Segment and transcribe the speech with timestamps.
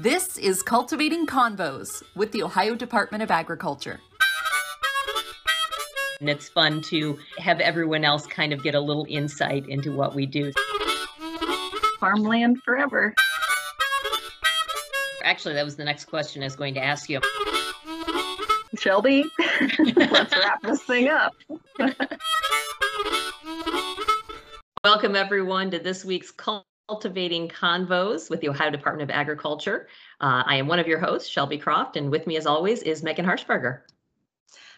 [0.00, 3.98] This is Cultivating Convos with the Ohio Department of Agriculture.
[6.20, 10.14] And it's fun to have everyone else kind of get a little insight into what
[10.14, 10.52] we do.
[11.98, 13.12] Farmland forever.
[15.24, 17.20] Actually, that was the next question I was going to ask you.
[18.78, 19.24] Shelby,
[19.96, 21.34] let's wrap this thing up.
[24.84, 26.30] Welcome, everyone, to this week's
[26.88, 29.88] Cultivating Convos with the Ohio Department of Agriculture.
[30.22, 33.02] Uh, I am one of your hosts, Shelby Croft, and with me, as always, is
[33.02, 33.80] Megan Harshberger.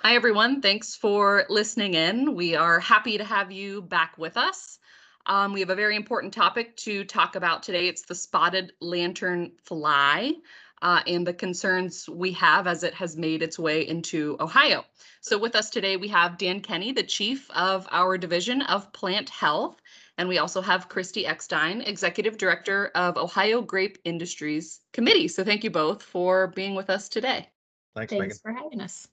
[0.00, 0.60] Hi, everyone.
[0.60, 2.34] Thanks for listening in.
[2.34, 4.78] We are happy to have you back with us.
[5.24, 7.88] Um, we have a very important topic to talk about today.
[7.88, 10.34] It's the spotted lantern fly
[10.82, 14.84] uh, and the concerns we have as it has made its way into Ohio.
[15.22, 19.30] So with us today, we have Dan Kenny, the chief of our division of plant
[19.30, 19.80] health.
[20.16, 25.28] And we also have Christy Eckstein, executive director of Ohio Grape Industries Committee.
[25.28, 27.48] So thank you both for being with us today.
[27.96, 28.58] Thanks, Thanks Megan.
[28.58, 29.08] for having us.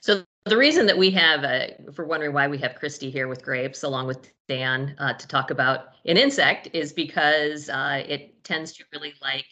[0.00, 3.44] So the reason that we have, uh, for wondering why we have Christy here with
[3.44, 8.72] grapes along with Dan uh, to talk about an insect is because uh, it tends
[8.74, 9.46] to really like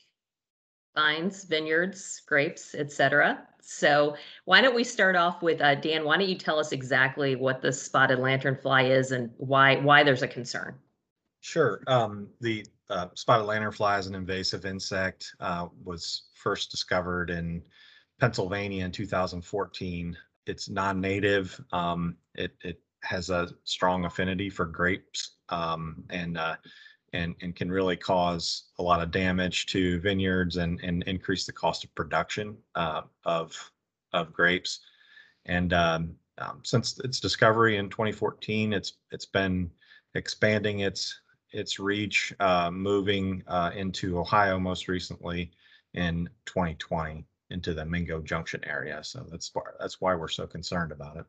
[0.97, 3.47] vines, vineyards, grapes, etc.
[3.70, 6.04] So why don't we start off with uh, Dan?
[6.04, 10.22] Why don't you tell us exactly what the spotted lanternfly is and why why there's
[10.22, 10.74] a concern?
[11.40, 11.80] Sure.
[11.86, 15.32] Um, the uh, spotted lanternfly is an invasive insect.
[15.38, 17.62] Uh, was first discovered in
[18.18, 20.16] Pennsylvania in 2014.
[20.46, 21.58] It's non-native.
[21.72, 26.56] Um, it it has a strong affinity for grapes um, and uh,
[27.12, 31.53] and and can really cause a lot of damage to vineyards and and increase the
[31.53, 33.72] cost of production uh, of
[34.12, 34.80] of grapes.
[35.47, 39.70] And um, um, since its discovery in 2014, it's it's been
[40.14, 41.20] expanding its
[41.53, 45.50] its reach, uh, moving uh, into Ohio most recently
[45.94, 49.03] in 2020 into the Mingo Junction area.
[49.03, 51.25] So that's that's why we're so concerned about it.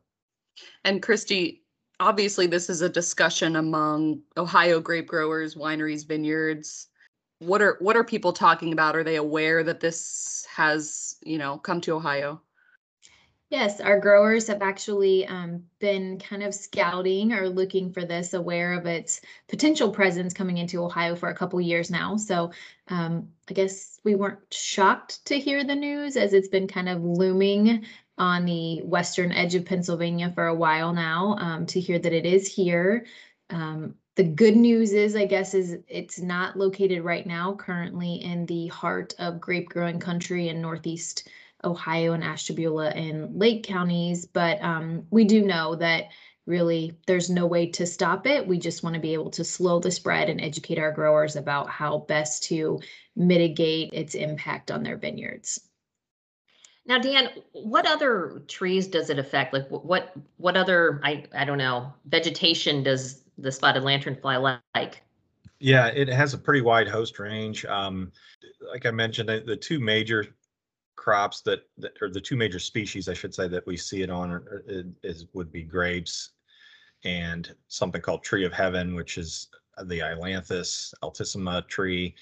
[0.84, 1.62] And Christy,
[2.02, 6.88] obviously this is a discussion among Ohio grape growers, wineries, vineyards.
[7.38, 8.96] What are what are people talking about?
[8.96, 12.40] Are they aware that this has, you know, come to Ohio?
[13.50, 18.72] Yes, our growers have actually um, been kind of scouting or looking for this, aware
[18.72, 22.16] of its potential presence coming into Ohio for a couple years now.
[22.16, 22.50] So
[22.88, 27.02] um, I guess we weren't shocked to hear the news as it's been kind of
[27.04, 27.84] looming
[28.18, 31.36] on the western edge of Pennsylvania for a while now.
[31.38, 33.06] Um, to hear that it is here.
[33.50, 38.44] Um, the good news is, I guess, is it's not located right now currently in
[38.46, 41.28] the heart of grape growing country in Northeast
[41.64, 46.06] Ohio and Ashtabula and Lake counties, but um, we do know that
[46.44, 48.46] really there's no way to stop it.
[48.46, 51.70] We just want to be able to slow the spread and educate our growers about
[51.70, 52.80] how best to
[53.14, 55.60] mitigate its impact on their vineyards.
[56.84, 59.52] Now, Dan, what other trees does it affect?
[59.52, 65.02] Like what what other I I don't know vegetation does the spotted lanternfly like?
[65.60, 67.64] Yeah, it has a pretty wide host range.
[67.66, 68.10] Um,
[68.72, 70.26] like I mentioned, the, the two major
[70.96, 74.10] crops that, that or the two major species I should say that we see it
[74.10, 74.64] on are,
[75.02, 76.30] is would be grapes
[77.04, 79.48] and something called tree of heaven, which is
[79.84, 82.14] the Ailanthus altissima tree,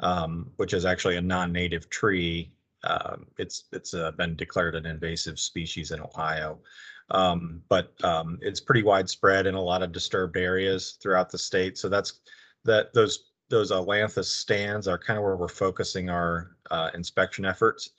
[0.00, 2.52] um, which is actually a non-native tree.
[2.84, 6.60] Um, it's it's uh, been declared an invasive species in Ohio,
[7.10, 11.78] um, but um, it's pretty widespread in a lot of disturbed areas throughout the state.
[11.78, 12.20] So that's
[12.64, 17.90] that those those Ailanthus stands are kind of where we're focusing our uh, inspection efforts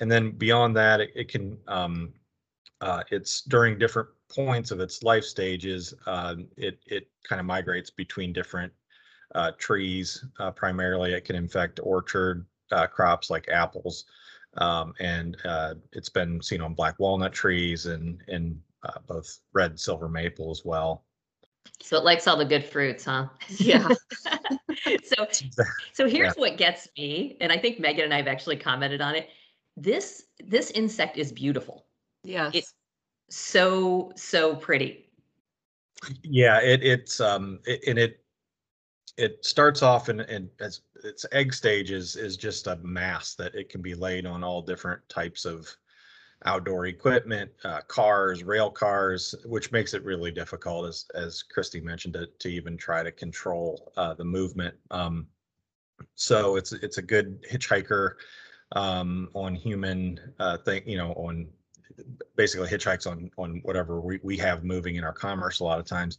[0.00, 2.12] and then beyond that, it, it can um,
[2.80, 5.94] uh, it's during different points of its life stages.
[6.06, 8.72] Uh, it it kind of migrates between different
[9.34, 10.24] uh, trees.
[10.38, 14.04] Uh, primarily, it can infect orchard uh, crops like apples,
[14.56, 18.60] um, and uh, it's been seen on black walnut trees and and
[19.06, 21.04] both red and silver maple as well.
[21.80, 23.28] So it likes all the good fruits, huh?
[23.48, 23.88] Yeah.
[25.04, 25.26] so
[25.92, 26.40] so here's yeah.
[26.40, 29.28] what gets me, and I think Megan and I have actually commented on it
[29.80, 31.86] this this insect is beautiful.
[32.24, 32.52] Yes.
[32.54, 32.74] It's
[33.30, 35.06] so so pretty.
[36.22, 38.22] Yeah, it it's um it, and it
[39.18, 43.68] it starts off in, in as its egg stages is just a mass that it
[43.68, 45.68] can be laid on all different types of
[46.44, 52.14] outdoor equipment, uh, cars, rail cars, which makes it really difficult, as as Christy mentioned,
[52.14, 54.76] to, to even try to control uh, the movement.
[54.92, 55.26] Um,
[56.14, 58.12] so it's it's a good hitchhiker
[58.72, 61.48] um, on human uh, thing, you know, on
[62.36, 65.86] basically hitchhikes on on whatever we, we have moving in our commerce a lot of
[65.86, 66.18] times.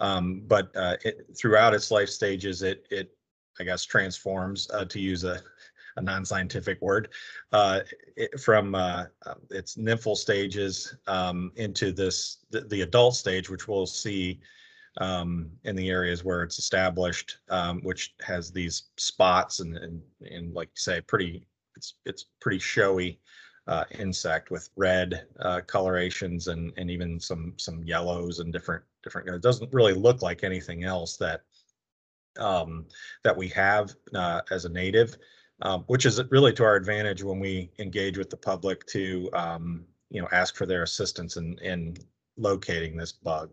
[0.00, 3.14] Um, but uh, it, throughout its life stages, it it
[3.60, 5.40] I guess transforms uh, to use a
[5.96, 7.08] a non-scientific word,
[7.52, 7.80] uh,
[8.16, 13.68] it- from uh, uh, its nymphal stages um, into this, the, the adult stage, which
[13.68, 14.40] we'll see
[14.98, 20.00] um, in the areas where it's established, um, which has these spots and, and,
[20.30, 23.18] and like you say, pretty, it's, it's pretty showy
[23.70, 29.28] uh, insect with red uh, colorations and, and even some, some yellows and different, different,
[29.28, 31.42] it doesn't really look like anything else that
[32.38, 32.86] um,
[33.24, 35.16] that we have uh, as a native,
[35.62, 39.84] um, which is really to our advantage when we engage with the public to, um,
[40.10, 41.96] you know, ask for their assistance in, in
[42.36, 43.50] locating this bug.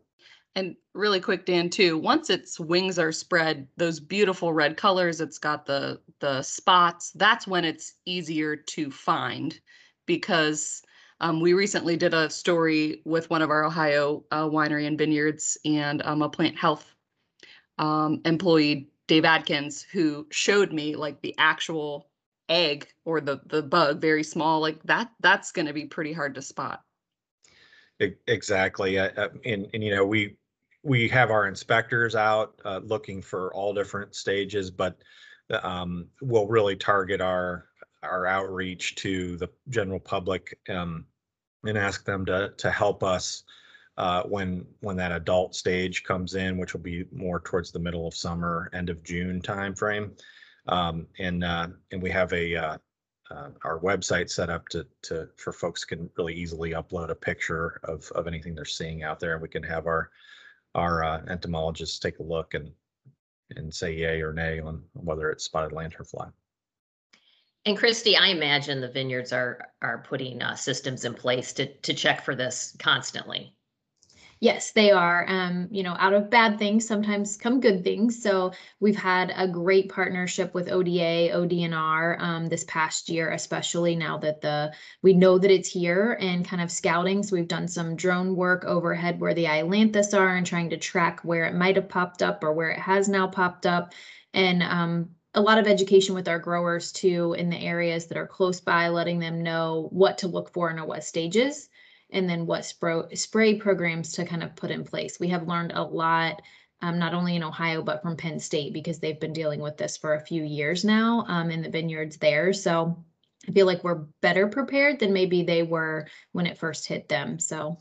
[0.55, 5.37] And really quick, Dan, too, once its wings are spread, those beautiful red colors, it's
[5.37, 9.59] got the the spots, that's when it's easier to find
[10.07, 10.81] because
[11.19, 15.57] um, we recently did a story with one of our Ohio uh, winery and vineyards
[15.65, 16.95] and um, a plant health
[17.77, 22.09] um, employee, Dave Adkins, who showed me like the actual
[22.49, 25.11] egg or the the bug, very small, like that.
[25.19, 26.81] That's going to be pretty hard to spot.
[28.27, 28.99] Exactly.
[28.99, 30.37] uh, uh, And, and, you know, we,
[30.83, 34.97] we have our inspectors out uh, looking for all different stages, but
[35.63, 37.65] um, we'll really target our,
[38.03, 41.05] our outreach to the general public um,
[41.65, 43.43] and ask them to, to help us
[43.97, 48.07] uh, when, when that adult stage comes in, which will be more towards the middle
[48.07, 50.11] of summer, end of June timeframe.
[50.67, 52.77] Um, And, uh, and we have a, uh,
[53.31, 57.79] uh, our website set up to, to, for folks can really easily upload a picture
[57.83, 59.33] of, of anything they're seeing out there.
[59.33, 60.11] And we can have our,
[60.75, 62.71] our uh, entomologists take a look and,
[63.55, 66.31] and say yay or nay on whether it's spotted lanternfly.
[67.67, 71.93] And Christy, I imagine the vineyards are, are putting uh, systems in place to, to
[71.93, 73.53] check for this constantly.
[74.39, 75.25] Yes, they are.
[75.27, 78.23] Um, you know, out of bad things sometimes come good things.
[78.23, 84.17] So we've had a great partnership with ODA, ODNR um, this past year, especially now
[84.19, 87.21] that the we know that it's here and kind of scouting.
[87.21, 91.19] So we've done some drone work overhead where the Ailanthus are and trying to track
[91.23, 93.93] where it might have popped up or where it has now popped up.
[94.33, 98.25] And um, a lot of education with our growers too in the areas that are
[98.25, 101.69] close by, letting them know what to look for and at what stages
[102.09, 105.19] and then what spray, programs to kind of put in place.
[105.19, 106.41] We have learned a lot,
[106.81, 109.95] um, not only in Ohio, but from Penn State because they've been dealing with this
[109.95, 112.51] for a few years now um, in the vineyards there.
[112.51, 112.97] So
[113.47, 117.37] I feel like we're better prepared than maybe they were when it first hit them.
[117.37, 117.77] So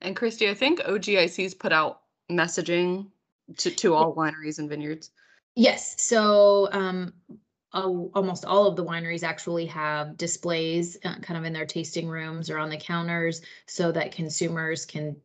[0.00, 3.08] And Christy, I think OGIC's put out messaging
[3.56, 5.10] to, to all wineries and vineyards.
[5.56, 7.14] Yes, so um,
[7.72, 12.08] al- almost all of the wineries actually have displays uh, kind of in their tasting
[12.08, 15.16] rooms or on the counters so that consumers can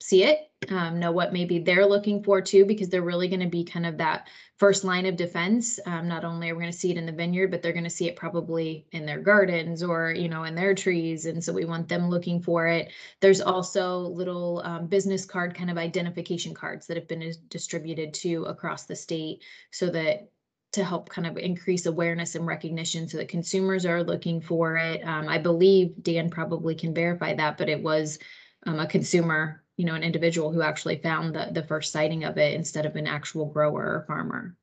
[0.00, 3.48] see it, um, know what maybe they're looking for too, because they're really going to
[3.48, 4.28] be kind of that
[4.58, 5.80] first line of defense.
[5.86, 7.84] Um, not only are we going to see it in the vineyard, but they're going
[7.84, 11.24] to see it probably in their gardens or, you know, in their trees.
[11.24, 12.92] And so we want them looking for it.
[13.20, 18.44] There's also little um, business card kind of identification cards that have been distributed to
[18.44, 20.28] across the state so that
[20.72, 25.00] to help kind of increase awareness and recognition so that consumers are looking for it.
[25.04, 28.18] Um, I believe Dan probably can verify that, but it was
[28.66, 32.36] um, a consumer, you know, an individual who actually found the, the first sighting of
[32.36, 34.54] it instead of an actual grower or farmer.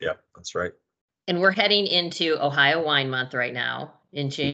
[0.00, 0.72] Yeah, that's right.
[1.28, 4.52] And we're heading into Ohio Wine Month right now in June,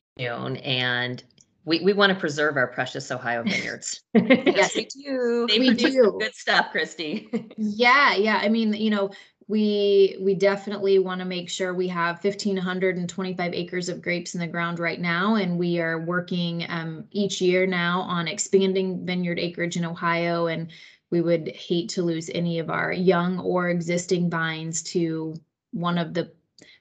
[0.58, 1.24] and
[1.64, 4.02] we, we want to preserve our precious Ohio vineyards.
[4.12, 5.46] Yes, we do.
[5.48, 6.16] They We do.
[6.20, 7.30] good stuff, Christy.
[7.56, 8.40] Yeah, yeah.
[8.42, 9.10] I mean, you know,
[9.50, 14.46] we we definitely want to make sure we have 1525 acres of grapes in the
[14.46, 19.76] ground right now and we are working um, each year now on expanding vineyard acreage
[19.76, 20.70] in ohio and
[21.10, 25.34] we would hate to lose any of our young or existing vines to
[25.72, 26.30] one of the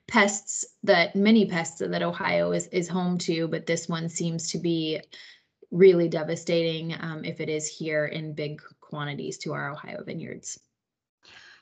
[0.07, 4.59] pests that many pests that ohio is is home to but this one seems to
[4.59, 5.01] be
[5.71, 10.59] really devastating um, if it is here in big quantities to our ohio vineyards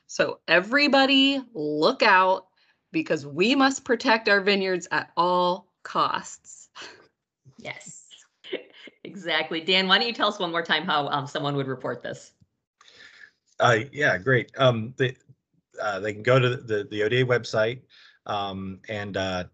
[0.08, 2.46] So everybody look out
[2.90, 6.68] because we must protect our vineyards at all costs.
[7.58, 8.06] yes
[9.04, 9.60] Exactly.
[9.60, 12.32] Dan, why don't you tell us one more time how um, someone would report this?
[13.60, 14.50] Uh, yeah, great.
[14.58, 15.16] Um, they,
[15.80, 17.80] uh, they can go to the, the ODA website,
[18.26, 19.44] um, and, uh,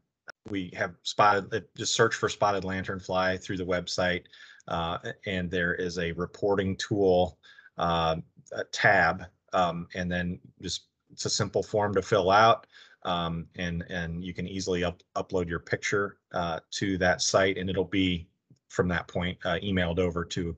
[0.50, 4.25] we have spotted, uh, just search for spotted lanternfly through the website.
[4.66, 7.38] Uh, and there is a reporting tool,
[7.78, 8.16] uh,
[8.52, 10.82] a tab, um, and then just,
[11.12, 12.66] it's a simple form to fill out.
[13.04, 17.68] Um, and, and you can easily up, upload your picture, uh, to that site and
[17.68, 18.26] it'll be
[18.68, 20.56] from that point, uh, emailed over to,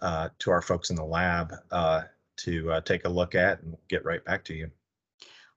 [0.00, 2.02] uh, to our folks in the lab, uh,
[2.36, 4.70] to uh, take a look at and get right back to you.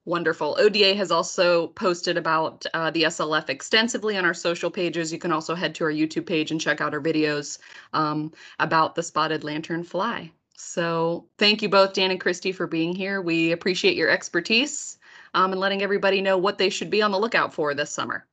[0.05, 0.57] Wonderful.
[0.59, 5.13] ODA has also posted about uh, the SLF extensively on our social pages.
[5.13, 7.59] You can also head to our YouTube page and check out our videos
[7.93, 10.29] um, about the spotted lantern fly.
[10.55, 13.21] So thank you both, Dan and Christy, for being here.
[13.21, 14.97] We appreciate your expertise
[15.33, 18.25] um, and letting everybody know what they should be on the lookout for this summer.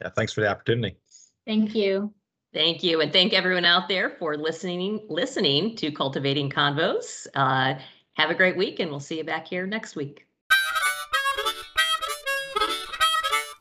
[0.00, 0.96] Yeah, thanks for the opportunity.
[1.46, 2.12] Thank you.
[2.54, 7.26] Thank you, and thank everyone out there for listening listening to Cultivating Convos.
[7.34, 7.74] Uh,
[8.14, 10.26] have a great week, and we'll see you back here next week.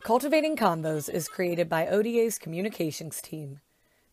[0.04, 3.60] Cultivating Convos is created by ODA's communications team.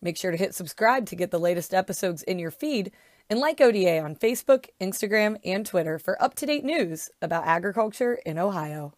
[0.02, 2.90] Make sure to hit subscribe to get the latest episodes in your feed
[3.28, 8.14] and like ODA on Facebook, Instagram, and Twitter for up to date news about agriculture
[8.25, 8.95] in Ohio.